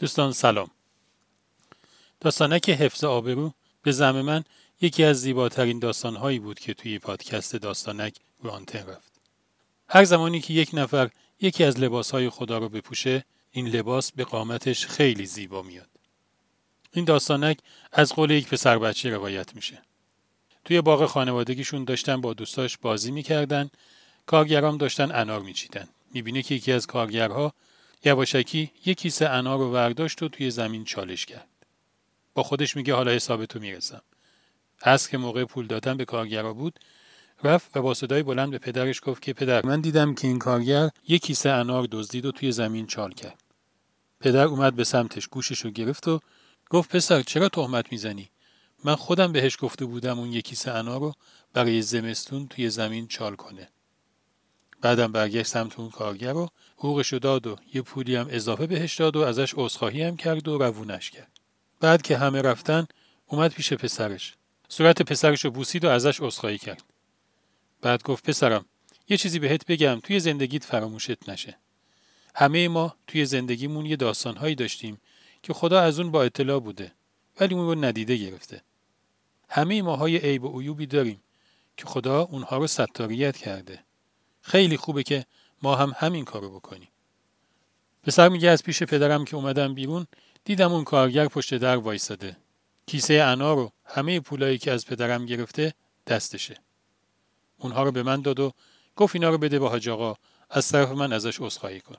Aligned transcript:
دوستان 0.00 0.32
سلام. 0.32 0.70
داستانک 2.20 2.70
حفظ 2.70 3.04
آبرو 3.04 3.52
به 3.82 3.92
زم 3.92 4.20
من 4.20 4.44
یکی 4.80 5.04
از 5.04 5.20
زیباترین 5.20 5.78
داستانهایی 5.78 6.38
بود 6.38 6.58
که 6.58 6.74
توی 6.74 6.98
پادکست 6.98 7.56
داستانک 7.56 8.16
رو 8.42 8.50
رفت. 8.74 9.12
هر 9.88 10.04
زمانی 10.04 10.40
که 10.40 10.54
یک 10.54 10.70
نفر 10.72 11.10
یکی 11.40 11.64
از 11.64 11.80
لباسهای 11.80 12.30
خدا 12.30 12.58
رو 12.58 12.68
بپوشه 12.68 13.24
این 13.50 13.68
لباس 13.68 14.12
به 14.12 14.24
قامتش 14.24 14.86
خیلی 14.86 15.26
زیبا 15.26 15.62
میاد. 15.62 15.90
این 16.92 17.04
داستانک 17.04 17.58
از 17.92 18.12
قول 18.12 18.30
یک 18.30 18.48
پسر 18.48 18.78
بچه 18.78 19.10
روایت 19.10 19.54
میشه. 19.54 19.82
توی 20.64 20.80
باغ 20.80 21.06
خانوادگیشون 21.06 21.84
داشتن 21.84 22.20
با 22.20 22.32
دوستاش 22.32 22.78
بازی 22.78 23.10
می‌کردن 23.10 23.70
کارگرام 24.26 24.76
داشتن 24.76 25.12
انار 25.12 25.40
میچیدن. 25.40 25.88
می‌بینه 26.14 26.42
که 26.42 26.54
یکی 26.54 26.72
از 26.72 26.86
کارگرها 26.86 27.54
یواشکی 28.04 28.72
یک 28.86 28.98
کیسه 28.98 29.28
انار 29.28 29.58
رو 29.58 29.72
ورداشت 29.72 30.22
و 30.22 30.28
توی 30.28 30.50
زمین 30.50 30.84
چالش 30.84 31.26
کرد. 31.26 31.48
با 32.34 32.42
خودش 32.42 32.76
میگه 32.76 32.94
حالا 32.94 33.10
حسابتو 33.10 33.60
می‌رسم. 33.60 34.02
از 34.82 35.08
که 35.08 35.18
موقع 35.18 35.44
پول 35.44 35.66
دادن 35.66 35.96
به 35.96 36.04
کارگرا 36.04 36.54
بود 36.54 36.78
رفت 37.44 37.76
و 37.76 37.82
با 37.82 37.94
صدای 37.94 38.22
بلند 38.22 38.50
به 38.50 38.58
پدرش 38.58 39.00
گفت 39.04 39.22
که 39.22 39.32
پدر 39.32 39.66
من 39.66 39.80
دیدم 39.80 40.14
که 40.14 40.28
این 40.28 40.38
کارگر 40.38 40.90
یک 41.08 41.22
کیسه 41.22 41.50
انار 41.50 41.88
دزدید 41.90 42.26
و 42.26 42.32
توی 42.32 42.52
زمین 42.52 42.86
چال 42.86 43.12
کرد. 43.12 43.42
پدر 44.20 44.44
اومد 44.44 44.76
به 44.76 44.84
سمتش 44.84 45.28
گوشش 45.28 45.60
رو 45.60 45.70
گرفت 45.70 46.08
و 46.08 46.20
گفت 46.70 46.96
پسر 46.96 47.22
چرا 47.22 47.48
تهمت 47.48 47.92
می‌زنی؟ 47.92 48.30
من 48.84 48.94
خودم 48.94 49.32
بهش 49.32 49.56
گفته 49.60 49.84
بودم 49.84 50.18
اون 50.18 50.32
یک 50.32 50.44
کیسه 50.44 50.70
انار 50.70 51.00
رو 51.00 51.14
برای 51.52 51.82
زمستون 51.82 52.46
توی 52.46 52.70
زمین 52.70 53.06
چال 53.06 53.36
کنه. 53.36 53.68
بعدم 54.82 55.12
برگشت 55.12 55.46
سمت 55.46 55.78
اون 55.78 55.90
کارگر 55.90 56.36
و 56.36 56.48
حقوقشو 56.76 57.18
داد 57.18 57.46
و 57.46 57.56
یه 57.74 57.82
پولی 57.82 58.16
هم 58.16 58.26
اضافه 58.30 58.66
بهش 58.66 58.94
داد 58.94 59.16
و 59.16 59.20
ازش 59.20 59.54
عذرخواهی 59.56 60.02
هم 60.02 60.16
کرد 60.16 60.48
و 60.48 60.58
روونش 60.58 61.10
کرد. 61.10 61.32
بعد 61.80 62.02
که 62.02 62.16
همه 62.16 62.42
رفتن 62.42 62.86
اومد 63.26 63.52
پیش 63.52 63.72
پسرش. 63.72 64.34
صورت 64.68 65.02
پسرش 65.02 65.44
رو 65.44 65.50
بوسید 65.50 65.84
و 65.84 65.88
ازش 65.88 66.20
عذرخواهی 66.20 66.58
کرد. 66.58 66.82
بعد 67.82 68.02
گفت 68.02 68.24
پسرم 68.24 68.64
یه 69.08 69.16
چیزی 69.16 69.38
بهت 69.38 69.66
بگم 69.66 70.00
توی 70.02 70.20
زندگیت 70.20 70.64
فراموشت 70.64 71.28
نشه. 71.28 71.58
همه 72.34 72.68
ما 72.68 72.94
توی 73.06 73.24
زندگیمون 73.24 73.86
یه 73.86 73.96
داستانهایی 73.96 74.54
داشتیم 74.54 75.00
که 75.42 75.52
خدا 75.52 75.80
از 75.80 76.00
اون 76.00 76.10
با 76.10 76.22
اطلاع 76.22 76.60
بوده 76.60 76.92
ولی 77.40 77.54
اون 77.54 77.66
رو 77.66 77.84
ندیده 77.84 78.16
گرفته. 78.16 78.62
همه 79.48 79.82
ماهای 79.82 80.16
عیب 80.16 80.44
و 80.44 80.60
عیوبی 80.60 80.86
داریم 80.86 81.22
که 81.76 81.86
خدا 81.86 82.22
اونها 82.22 82.58
رو 82.58 82.66
ستاریت 82.66 83.36
کرده. 83.36 83.84
خیلی 84.42 84.76
خوبه 84.76 85.02
که 85.02 85.24
ما 85.62 85.76
هم 85.76 85.92
همین 85.96 86.24
کارو 86.24 86.50
بکنیم. 86.50 86.88
پسر 88.02 88.28
میگه 88.28 88.50
از 88.50 88.62
پیش 88.62 88.82
پدرم 88.82 89.24
که 89.24 89.36
اومدم 89.36 89.74
بیرون 89.74 90.06
دیدم 90.44 90.72
اون 90.72 90.84
کارگر 90.84 91.28
پشت 91.28 91.54
در 91.54 91.76
وایساده. 91.76 92.36
کیسه 92.86 93.14
انار 93.14 93.56
رو 93.56 93.72
همه 93.84 94.20
پولایی 94.20 94.58
که 94.58 94.72
از 94.72 94.86
پدرم 94.86 95.26
گرفته 95.26 95.74
دستشه. 96.06 96.56
اونها 97.58 97.82
رو 97.82 97.92
به 97.92 98.02
من 98.02 98.22
داد 98.22 98.40
و 98.40 98.52
گفت 98.96 99.14
اینا 99.14 99.30
رو 99.30 99.38
بده 99.38 99.58
به 99.58 99.68
حاج 99.68 99.88
آقا 99.88 100.14
از 100.50 100.68
طرف 100.68 100.88
من 100.90 101.12
ازش 101.12 101.40
عذرخواهی 101.40 101.80
کن. 101.80 101.96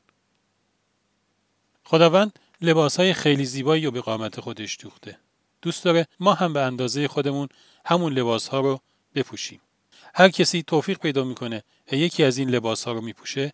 خداوند 1.84 2.40
لباس 2.62 3.00
های 3.00 3.14
خیلی 3.14 3.46
زیبایی 3.46 3.86
رو 3.86 3.92
به 3.92 4.02
قامت 4.02 4.40
خودش 4.40 4.78
دوخته. 4.82 5.18
دوست 5.62 5.84
داره 5.84 6.08
ما 6.20 6.34
هم 6.34 6.54
به 6.54 6.62
اندازه 6.62 7.08
خودمون 7.08 7.50
همون 7.86 8.14
لباس 8.14 8.48
ها 8.48 8.60
رو 8.60 8.80
بپوشیم. 9.16 9.62
هر 10.14 10.30
کسی 10.30 10.64
توفیق 10.64 10.98
پیدا 10.98 11.24
می‌کنه 11.24 11.64
و 11.92 11.96
یکی 11.96 12.24
از 12.24 12.38
این 12.38 12.50
لباس 12.50 12.84
ها 12.84 12.92
رو 12.92 13.02
میپوشه 13.02 13.54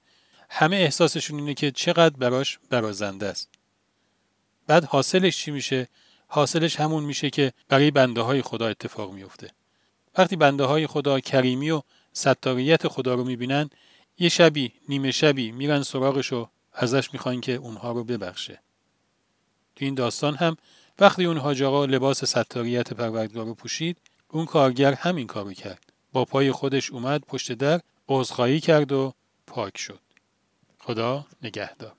همه 0.49 0.75
احساسشون 0.75 1.39
اینه 1.39 1.53
که 1.53 1.71
چقدر 1.71 2.17
براش 2.17 2.59
برازنده 2.69 3.25
است. 3.25 3.49
بعد 4.67 4.83
حاصلش 4.83 5.37
چی 5.37 5.51
میشه؟ 5.51 5.87
حاصلش 6.27 6.79
همون 6.79 7.03
میشه 7.03 7.29
که 7.29 7.53
برای 7.69 7.91
بنده 7.91 8.21
های 8.21 8.41
خدا 8.41 8.67
اتفاق 8.67 9.13
میفته 9.13 9.51
وقتی 10.17 10.35
بنده 10.35 10.63
های 10.63 10.87
خدا 10.87 11.19
کریمی 11.19 11.71
و 11.71 11.81
ستاریت 12.13 12.87
خدا 12.87 13.13
رو 13.13 13.23
می‌بینن 13.23 13.69
یه 14.19 14.29
شبی 14.29 14.73
نیمه 14.89 15.11
شبی 15.11 15.51
میرن 15.51 15.83
سراغش 15.83 16.33
و 16.33 16.49
ازش 16.73 17.13
می‌خوان 17.13 17.41
که 17.41 17.53
اونها 17.53 17.91
رو 17.91 18.03
ببخشه. 18.03 18.59
تو 19.75 19.85
این 19.85 19.95
داستان 19.95 20.35
هم 20.35 20.57
وقتی 20.99 21.25
اون 21.25 21.37
حاج 21.37 21.63
لباس 21.63 22.25
ستاریت 22.25 22.93
پروردگار 22.93 23.45
رو 23.45 23.53
پوشید 23.53 23.97
اون 24.27 24.45
کارگر 24.45 24.93
همین 24.93 25.27
کارو 25.27 25.53
کرد. 25.53 25.86
پای 26.25 26.51
خودش 26.51 26.91
اومد 26.91 27.21
پشت 27.21 27.51
در 27.51 27.81
عذرخواهی 28.07 28.59
کرد 28.59 28.91
و 28.91 29.13
پاک 29.47 29.77
شد. 29.77 29.99
خدا 30.79 31.25
نگهدار. 31.43 31.93